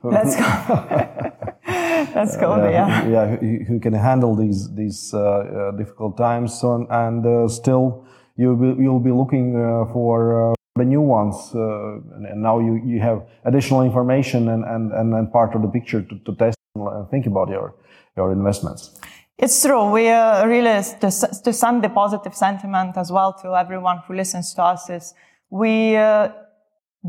[0.02, 0.44] Let's go.
[2.14, 2.52] Let's go.
[2.52, 3.06] Uh, yeah.
[3.06, 3.36] Yeah.
[3.36, 8.54] Who, who, can handle these these uh, uh, difficult times, so, and uh, still you
[8.54, 12.98] will you'll be looking uh, for uh, the new ones, and, and, now you you
[13.00, 17.10] have additional information and and and, and part of the picture to, to test and
[17.10, 17.74] think about your
[18.16, 18.98] your investments.
[19.42, 19.90] It's true.
[19.90, 21.10] We uh, really, to,
[21.44, 25.14] to send the positive sentiment as well to everyone who listens to us is
[25.48, 26.28] we uh,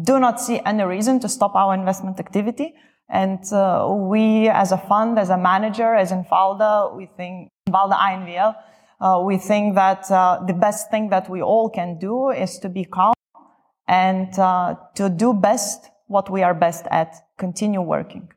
[0.02, 2.74] do not see any reason to stop our investment activity.
[3.10, 8.56] And uh, we, as a fund, as a manager, as Invalda, we think, Invalda INVL,
[9.02, 12.70] uh, we think that uh, the best thing that we all can do is to
[12.70, 13.13] be calm
[13.89, 18.30] and uh, to do best what we are best at, continue working.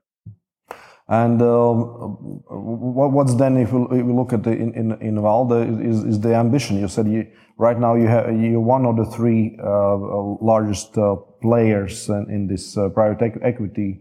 [1.07, 5.87] And um, what, what's then if we, if we look at the in in, Invalda
[5.87, 6.81] is, is the ambition?
[6.81, 7.27] You said you
[7.59, 9.97] right now you have you're one of the three uh,
[10.41, 14.01] largest uh, players in, in this uh, private equity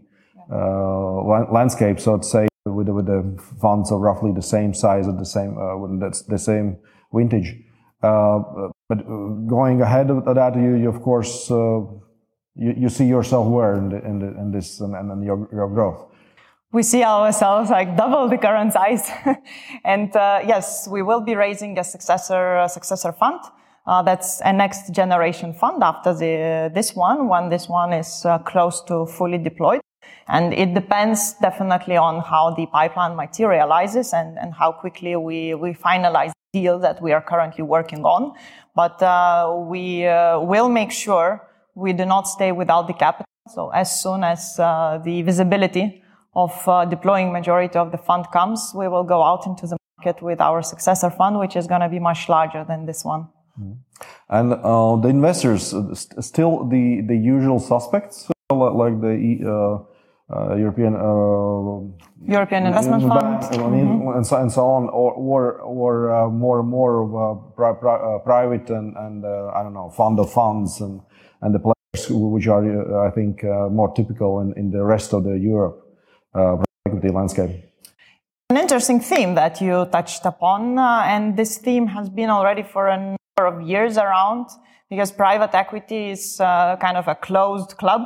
[0.50, 1.20] uh,
[1.52, 2.00] landscape.
[2.00, 5.58] So to say with with the funds of roughly the same size at the same
[5.58, 6.78] uh, that's the same
[7.12, 7.54] vintage.
[8.02, 9.06] Uh, but
[9.46, 14.04] going ahead of that, you, you of course you, you see yourself where in, the,
[14.04, 16.13] in, the, in this and, and your, your growth
[16.74, 19.08] we see ourselves like double the current size.
[19.84, 23.40] and uh, yes, we will be raising a successor a successor fund.
[23.86, 28.38] Uh, that's a next generation fund after the, this one, when this one is uh,
[28.38, 29.80] close to fully deployed.
[30.26, 35.74] And it depends definitely on how the pipeline materializes and, and how quickly we, we
[35.74, 38.32] finalize the deal that we are currently working on.
[38.74, 43.26] But uh, we uh, will make sure we do not stay without the capital.
[43.48, 46.00] So as soon as uh, the visibility
[46.36, 50.22] of uh, deploying majority of the fund comes, we will go out into the market
[50.22, 53.28] with our successor fund, which is going to be much larger than this one.
[53.60, 53.76] Mm.
[54.28, 59.14] And uh, the investors, uh, st still the, the usual suspects, like the
[59.46, 61.84] uh, uh, European uh,
[62.26, 64.16] European Investment Fund, mm-hmm.
[64.16, 68.96] and, so, and so on, or or, or more more of pri pri private and
[68.96, 71.02] and I don't know fund of funds and
[71.42, 75.38] and the players which are I think more typical in, in the rest of the
[75.38, 75.83] Europe
[76.34, 77.50] uh, equity landscape.
[78.50, 82.88] An interesting theme that you touched upon, uh, and this theme has been already for
[82.88, 84.46] a number of years around
[84.90, 88.02] because private equity is uh, kind of a closed club.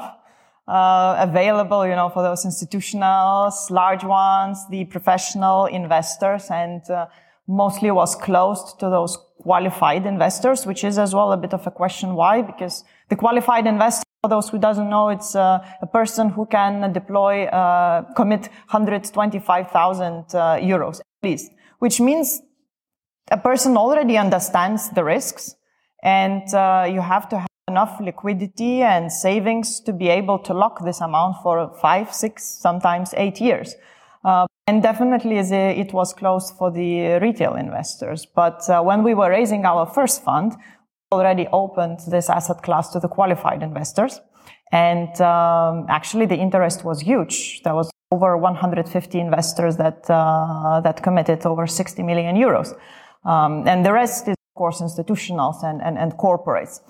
[0.68, 7.06] Uh, available, you know, for those institutionals, large ones, the professional investors, and uh,
[7.46, 11.70] mostly was closed to those qualified investors, which is as well a bit of a
[11.70, 16.30] question why, because the qualified investor for those who doesn't know, it's uh, a person
[16.30, 20.04] who can deploy, uh, commit 125,000
[20.34, 22.42] uh, euros at least, which means
[23.30, 25.54] a person already understands the risks
[26.02, 30.84] and uh, you have to have enough liquidity and savings to be able to lock
[30.84, 33.74] this amount for five, six, sometimes eight years.
[34.24, 38.26] Uh, and definitely it was closed for the retail investors.
[38.26, 40.56] But uh, when we were raising our first fund,
[41.12, 44.20] already opened this asset class to the qualified investors.
[44.70, 47.62] And um, actually, the interest was huge.
[47.62, 52.76] There was over 150 investors that uh, that committed over 60 million euros,
[53.24, 56.80] um, and the rest is of course institutionals and and, and corporates.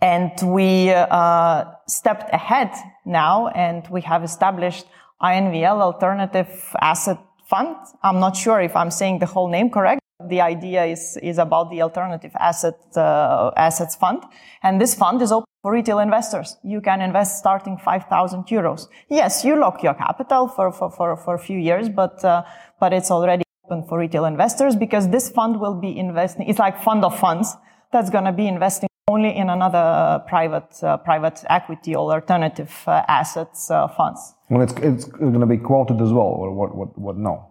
[0.00, 2.70] And we uh, stepped ahead
[3.04, 4.86] now, and we have established
[5.22, 6.48] INVL Alternative
[6.80, 7.76] Asset Fund.
[8.02, 11.70] I'm not sure if I'm saying the whole name correct the idea is, is about
[11.70, 14.22] the alternative asset, uh, assets fund.
[14.62, 16.56] And this fund is open for retail investors.
[16.64, 18.88] You can invest starting 5,000 euros.
[19.08, 22.42] Yes, you lock your capital for, for, for, for a few years, but, uh,
[22.80, 26.48] but it's already open for retail investors because this fund will be investing.
[26.48, 27.56] It's like fund of funds
[27.92, 33.02] that's going to be investing only in another private, uh, private equity or alternative uh,
[33.08, 34.34] assets uh, funds.
[34.50, 37.47] Well, it's, it's going to be quoted as well, or what, what, what, no?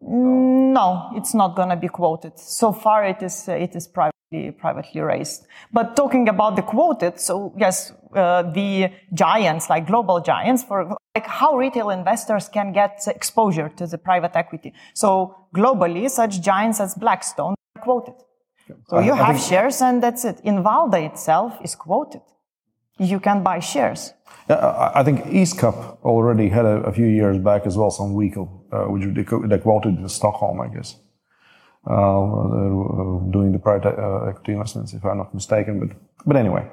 [0.00, 2.38] No, it's not going to be quoted.
[2.38, 5.46] So far, it is uh, it is privately privately raised.
[5.72, 11.26] But talking about the quoted, so yes, uh, the giants like global giants for like
[11.26, 14.72] how retail investors can get exposure to the private equity.
[14.94, 18.14] So globally, such giants as Blackstone are quoted.
[18.88, 20.44] So you have shares, and that's it.
[20.44, 22.20] Invalda itself is quoted.
[22.98, 24.12] You can buy shares.
[24.50, 28.64] Yeah, I think EastCap already had a, a, few years back as well some vehicle,
[28.72, 30.96] uh, which they, they, quoted in Stockholm, I guess,
[31.86, 35.80] uh, uh, doing the private uh, equity investments, if I'm not mistaken.
[35.80, 36.66] But but anyway,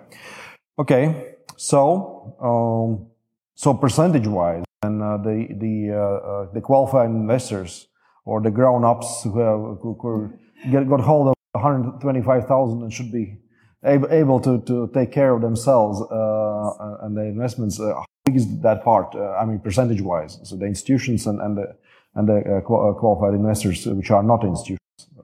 [0.79, 1.35] okay.
[1.57, 3.07] So um,
[3.55, 7.88] so percentage wise, and uh, the the uh, the qualified investors
[8.25, 10.33] or the grown ups who, have, who, who
[10.71, 13.38] get, got hold of 125,000 and should be
[13.86, 18.36] able, able to, to take care of themselves uh, and their investments, uh, how big
[18.36, 19.15] is that part?
[19.15, 20.39] Uh, I mean, percentage wise.
[20.43, 21.75] So the institutions and, and the,
[22.15, 24.79] and the uh, uh, qualified investors, which are not institutions,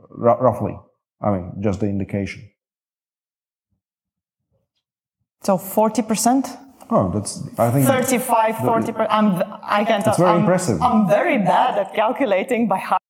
[0.09, 0.77] roughly.
[1.21, 2.49] I mean, just the indication.
[5.41, 6.57] So 40%?
[6.93, 7.87] Oh, that's, I think.
[7.87, 9.07] 35, 40%.
[9.09, 10.81] I'm, I can't It's very I'm, impressive.
[10.81, 13.01] I'm very bad at calculating by heart.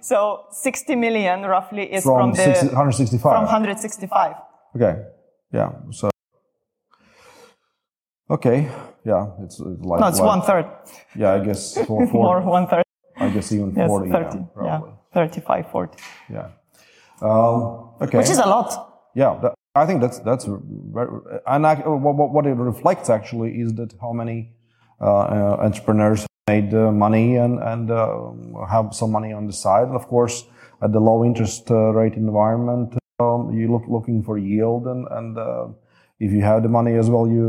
[0.00, 2.54] So 60 million roughly is from, from the.
[2.54, 3.32] 60, 165.
[3.32, 4.34] From 165.
[4.76, 5.04] Okay.
[5.52, 5.72] Yeah.
[5.90, 6.10] So.
[8.30, 8.70] Okay.
[9.04, 9.30] Yeah.
[9.42, 10.00] It's, it's like.
[10.00, 10.66] No, it's like, one third.
[11.14, 12.84] Yeah, I guess four, four, more one third.
[13.16, 14.10] I guess even yes, 40.
[14.10, 14.38] 30.
[14.38, 14.90] Yeah, probably.
[14.90, 14.96] yeah.
[15.14, 15.98] 35, 40.
[16.30, 16.48] Yeah.
[17.20, 18.18] Um, okay.
[18.18, 19.10] Which is a lot.
[19.14, 19.38] Yeah.
[19.42, 21.08] That, I think that's, that's very,
[21.46, 24.52] and I, what, what it reflects actually is that how many
[25.02, 27.88] uh, uh, entrepreneurs made uh, money and and
[28.68, 29.88] have some money on the side.
[29.88, 30.44] And of course,
[30.80, 35.30] at the low interest rate environment, um, you look looking for yield, and and
[36.18, 37.44] if you have the money as well, you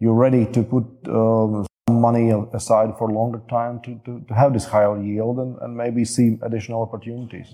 [0.00, 4.52] you're ready to put uh, some money aside for longer time to, to, to have
[4.52, 7.48] this higher yield and, and maybe see additional opportunities.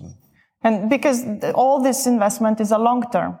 [0.61, 3.39] And because all this investment is a long term.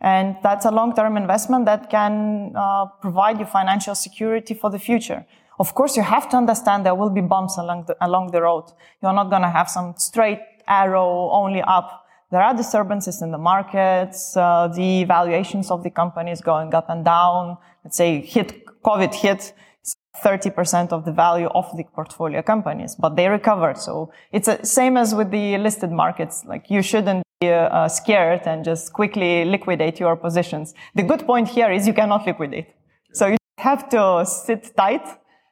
[0.00, 4.78] And that's a long term investment that can uh, provide you financial security for the
[4.78, 5.26] future.
[5.58, 8.64] Of course, you have to understand there will be bumps along the, along the road.
[9.02, 11.99] You're not going to have some straight arrow only up.
[12.30, 17.04] There are disturbances in the markets, uh, the valuations of the companies going up and
[17.04, 17.58] down.
[17.84, 19.52] Let's say hit, COVID hit
[20.22, 23.78] 30% of the value of the portfolio companies, but they recovered.
[23.78, 26.44] So it's the same as with the listed markets.
[26.44, 30.72] Like you shouldn't be uh, scared and just quickly liquidate your positions.
[30.94, 32.68] The good point here is you cannot liquidate.
[33.12, 35.06] So you have to sit tight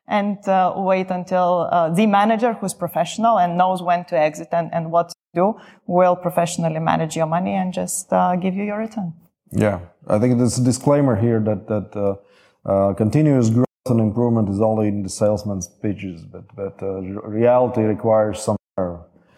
[0.07, 4.71] and uh, wait until uh, the manager who's professional and knows when to exit and,
[4.73, 5.55] and what do
[5.87, 9.13] will professionally manage your money and just uh, give you your return.
[9.51, 12.15] Yeah, I think there's a disclaimer here that that uh,
[12.69, 17.83] uh, continuous growth and improvement is only in the salesman's pitches, but but uh, reality
[17.83, 18.57] requires some.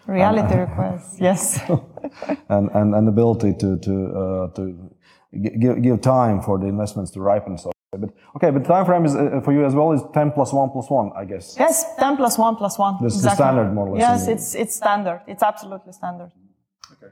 [0.07, 1.61] Reality and, requires yes,
[2.49, 4.91] and, and and ability to to to
[5.61, 7.57] give give time for the investments to ripen.
[7.57, 10.31] So but okay, but the time frame is uh, for you as well is ten
[10.31, 11.57] plus one plus one, I guess.
[11.59, 12.97] Yes, ten plus one plus one.
[13.03, 13.29] This exactly.
[13.29, 14.01] the standard, more or less.
[14.01, 15.21] Yes, it's it's standard.
[15.27, 16.31] It's absolutely standard.
[16.93, 17.11] Okay.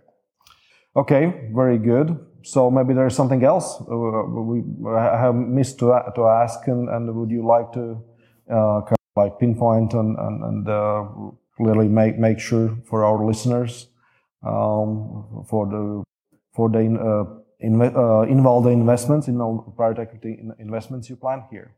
[0.95, 2.17] Okay, very good.
[2.43, 7.29] So maybe there's something else uh, we have missed to to ask, and, and would
[7.29, 8.01] you like to
[8.49, 11.05] uh, kind of like pinpoint and and, and uh,
[11.57, 13.89] clearly make make sure for our listeners
[14.43, 16.03] um, for the
[16.53, 21.43] for the uh, inv- uh, involve the investments in all private equity investments you plan
[21.51, 21.75] here?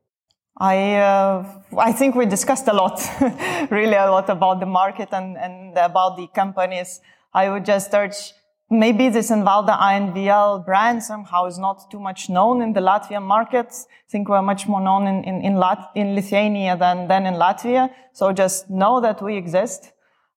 [0.58, 1.46] I uh,
[1.78, 3.02] I think we discussed a lot,
[3.72, 7.02] really a lot about the market and, and about the companies.
[7.34, 8.34] I would just urge
[8.70, 13.88] maybe this Invalda INVL brand somehow is not too much known in the Latvian markets.
[13.90, 17.36] I think we're much more known in in in, Lat- in Lithuania than than in
[17.36, 17.90] Latvia.
[18.14, 19.94] So just know that we exist.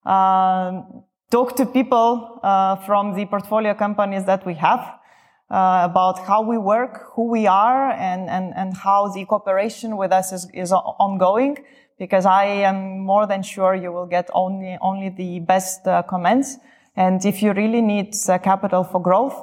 [0.07, 0.83] Uh,
[1.31, 5.01] talk to people uh, from the portfolio companies that we have
[5.51, 10.13] uh, about how we work, who we are, and, and, and how the cooperation with
[10.13, 11.59] us is, is ongoing.
[11.99, 16.59] Because I am more than sure you will get only, only the best uh, comments.
[16.97, 19.35] And if you really need uh, capital for growth,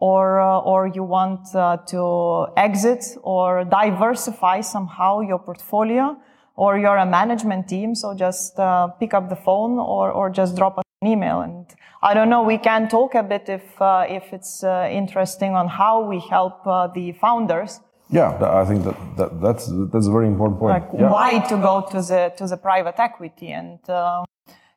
[0.00, 6.16] or, uh, or you want uh, to exit or diversify somehow your portfolio,
[6.56, 10.56] or you're a management team, so just uh, pick up the phone or, or just
[10.56, 11.66] drop an email and
[12.02, 12.42] I don't know.
[12.42, 16.66] We can talk a bit if uh, if it's uh, interesting on how we help
[16.66, 17.80] uh, the founders.
[18.10, 20.72] Yeah, I think that, that that's that's a very important point.
[20.72, 21.10] Like yeah.
[21.10, 23.78] why to go to the to the private equity and.
[23.88, 24.24] Uh,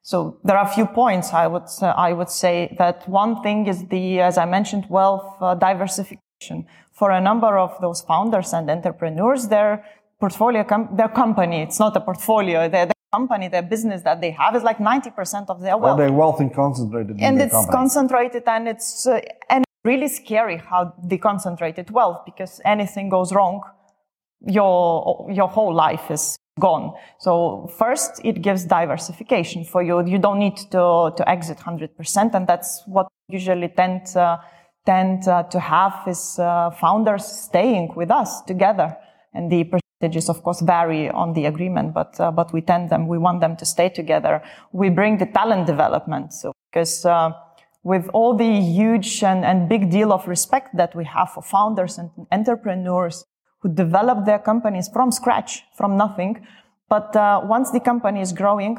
[0.06, 3.88] so there are a few points I would I would say that one thing is
[3.88, 9.48] the as I mentioned wealth uh, diversification for a number of those founders and entrepreneurs
[9.48, 9.84] their
[10.20, 14.54] portfolio com- their company it's not a portfolio their, company, their business that they have
[14.60, 15.98] is like 90% of their wealth.
[15.98, 17.78] Well, their wealth is concentrated and it's company.
[17.80, 19.20] concentrated and it's, uh,
[19.54, 23.56] and really scary how they concentrated wealth because anything goes wrong,
[24.58, 26.94] your, your whole life is gone.
[27.20, 29.96] So first, it gives diversification for you.
[30.14, 30.84] You don't need to,
[31.18, 32.34] to exit 100%.
[32.34, 34.38] And that's what usually tend, uh,
[34.86, 38.98] tend uh, to have is uh, founders staying with us together.
[39.34, 39.64] And the
[40.06, 43.42] percentages, of course, vary on the agreement, but uh, but we tend them, we want
[43.42, 44.42] them to stay together.
[44.72, 47.32] We bring the talent development, so because uh,
[47.84, 51.98] with all the huge and, and big deal of respect that we have for founders
[51.98, 53.26] and entrepreneurs
[53.62, 56.46] who develop their companies from scratch, from nothing,
[56.90, 58.78] but uh, once the company is growing,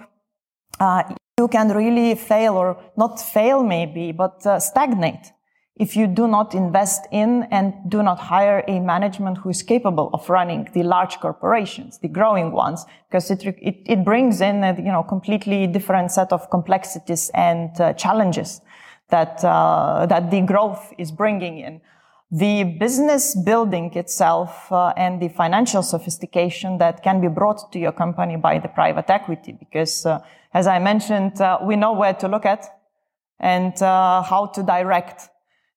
[0.80, 1.02] uh,
[1.38, 5.32] you can really fail or not fail maybe, but uh, stagnate
[5.78, 10.08] if you do not invest in and do not hire a management who is capable
[10.14, 14.74] of running the large corporations, the growing ones, because it, it, it brings in a
[14.76, 18.62] you know, completely different set of complexities and uh, challenges
[19.10, 21.80] that, uh, that the growth is bringing in.
[22.30, 27.92] The business building itself uh, and the financial sophistication that can be brought to your
[27.92, 30.20] company by the private equity, because uh,
[30.54, 32.66] as I mentioned, uh, we know where to look at
[33.38, 35.28] and uh, how to direct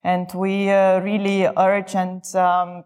[0.03, 2.83] and we uh, really urge and um,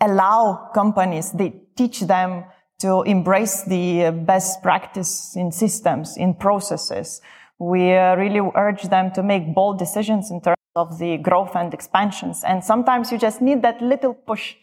[0.00, 2.44] allow companies, they teach them
[2.78, 7.20] to embrace the best practice in systems, in processes.
[7.58, 11.72] We uh, really urge them to make bold decisions in terms of the growth and
[11.72, 12.44] expansions.
[12.44, 14.54] And sometimes you just need that little push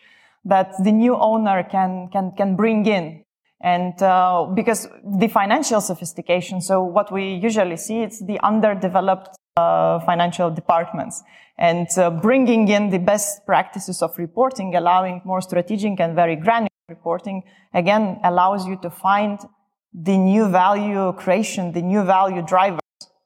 [0.46, 3.24] that the new owner can, can, can bring in
[3.64, 10.00] And uh, because the financial sophistication, so what we usually see, it's the underdeveloped uh,
[10.00, 11.24] financial departments
[11.58, 16.70] and uh, bringing in the best practices of reporting, allowing more strategic and very granular
[16.90, 17.44] reporting,
[17.74, 19.40] again, allows you to find
[19.94, 22.80] the new value creation, the new value drivers,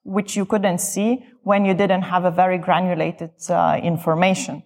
[0.04, 4.64] which you couldn't see when you didn't have a very granulated uh, information.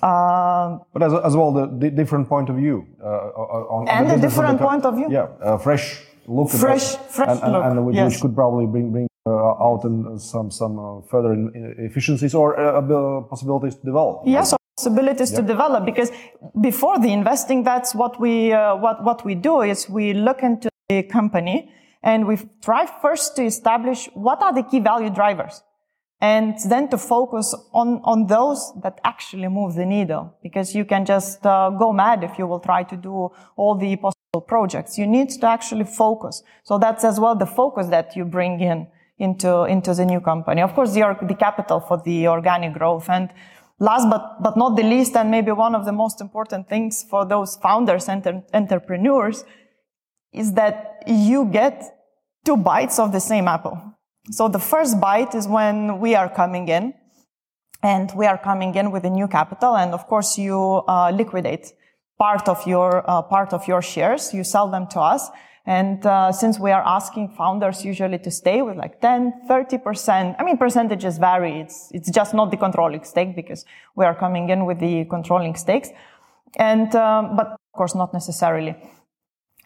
[0.00, 4.18] Uh, but as, as well, the, the, different point of view uh, on, and on
[4.18, 5.08] a different point of view.
[5.10, 6.50] Yeah, fresh look.
[6.50, 7.64] Fresh, fresh and, look.
[7.64, 8.12] And, and which, yes.
[8.12, 11.32] which, could probably bring bring uh, out in some some uh, further
[11.78, 14.22] efficiencies or uh, possibilities to develop.
[14.26, 16.10] Yes, possibilities to develop because
[16.60, 21.02] before the investing, that's what we what what we do is we look into the
[21.04, 21.70] company
[22.02, 25.62] and we try first to establish what are the key value drivers
[26.20, 31.04] and then to focus on, on those that actually move the needle because you can
[31.04, 34.96] just uh, go mad if you will try to do all the possible projects.
[34.96, 36.42] You need to actually focus.
[36.62, 38.86] So that's as well the focus that you bring in
[39.18, 40.62] into, into the new company.
[40.62, 43.08] Of course, the, the capital for the organic growth.
[43.08, 43.30] And
[43.78, 47.24] last but, but not the least, and maybe one of the most important things for
[47.24, 49.44] those founders and entrepreneurs
[50.32, 51.82] is that you get
[52.44, 53.78] two bites of the same apple.
[54.30, 56.94] So the first bite is when we are coming in
[57.82, 59.76] and we are coming in with a new capital.
[59.76, 61.72] And of course, you uh, liquidate
[62.18, 64.32] part of your, uh, part of your shares.
[64.32, 65.30] You sell them to us.
[65.66, 70.44] And uh, since we are asking founders usually to stay with like 10, 30%, I
[70.44, 71.60] mean, percentages vary.
[71.60, 73.64] It's, it's just not the controlling stake because
[73.96, 75.88] we are coming in with the controlling stakes.
[76.56, 78.76] And, um, but of course, not necessarily.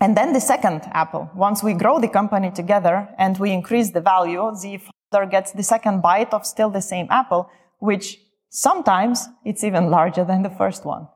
[0.00, 4.00] And then the second apple, once we grow the company together and we increase the
[4.00, 4.80] value, the
[5.10, 10.24] founder gets the second bite of still the same apple, which sometimes it's even larger
[10.24, 11.08] than the first one.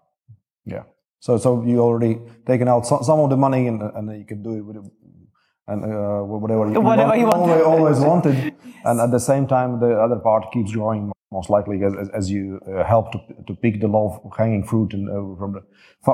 [0.65, 0.83] Yeah.
[1.23, 4.43] So, so you already taken out some, some of the money and, and you can
[4.43, 4.77] do it with
[5.69, 8.55] and uh, whatever you, whatever you, want, always, always wanted.
[8.85, 12.59] And at the same time, the other part keeps growing most likely as, as you
[12.67, 15.63] uh, help to, to pick the low hanging fruit and, uh, from the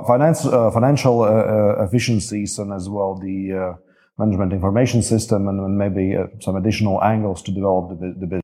[0.06, 3.76] finance, uh, financial uh, uh, efficiencies and as well the uh,
[4.18, 8.42] management information system and, and maybe some additional angles to develop the, the business.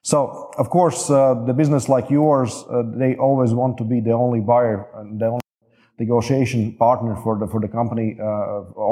[0.00, 2.64] So, of course, the business like yours,
[2.96, 5.40] they always want to be the only buyer and the only
[6.00, 8.18] negotiation partner for the for the company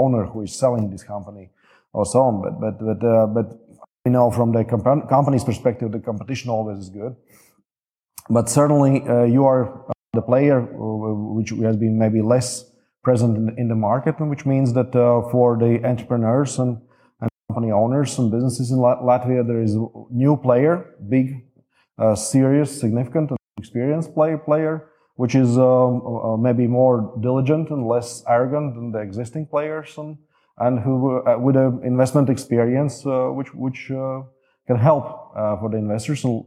[0.03, 1.51] owner who is selling this company
[1.93, 2.35] or so on.
[2.43, 3.01] But but but
[3.37, 3.47] but
[4.09, 7.15] you know, from the comp- company's perspective, the competition always is good.
[8.31, 12.65] But certainly, uh, you are the player uh, which has been maybe less
[13.03, 16.81] present in, the market, which means that uh, for the entrepreneurs and,
[17.49, 21.47] company owners and businesses in Latvia, there is a new player, big,
[21.99, 24.88] uh, serious, significant, and experienced play, player,
[25.19, 29.99] which is um, uh, maybe more diligent and less arrogant than the existing players.
[29.99, 30.17] And,
[30.59, 34.23] and who uh, with an investment experience uh, which which uh,
[34.67, 35.05] can help
[35.61, 36.25] for the investors.
[36.25, 36.45] And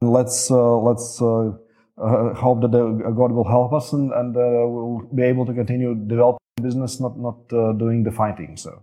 [0.00, 2.72] let's let's hope that
[3.16, 7.48] God will help us and, and we'll be able to continue developing business, not not
[7.78, 8.56] doing the fighting.
[8.56, 8.82] So.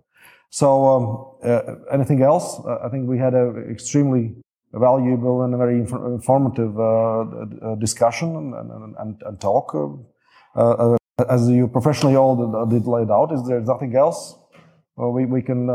[0.51, 2.61] So, um, anything else?
[2.65, 4.35] I think we had an extremely
[4.79, 9.73] valuable and a very informative uh, discussion and, and, and, and talk.
[10.55, 10.97] Uh,
[11.29, 14.35] as you professionally all did laid out, is there nothing else
[14.97, 15.67] we, we can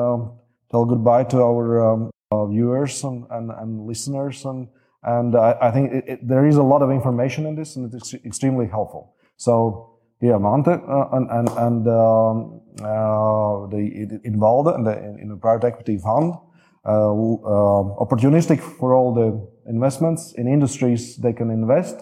[0.70, 4.44] tell goodbye to our um, uh, viewers and, and, and, listeners.
[4.44, 4.68] And,
[5.02, 7.92] and I, I think it, it, there is a lot of information in this and
[7.92, 9.16] it's extremely helpful.
[9.36, 15.36] So, yeah, Mante uh, and, and, and um, uh, the involved in the, in the
[15.36, 16.49] private equity fund, uh, uh,
[16.86, 21.96] opportunistic for all the investments in industries they can invest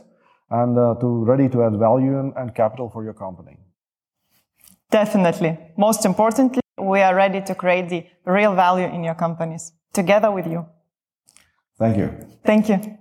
[0.51, 3.59] and uh, to ready to add value and, and capital for your company.
[4.91, 5.59] Definitely.
[5.77, 10.47] Most importantly, we are ready to create the real value in your companies together with
[10.47, 10.65] you.
[11.79, 12.09] Thank you.
[12.45, 12.99] Thank you.